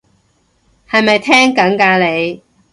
[0.89, 2.41] 係咪聽緊㗎你？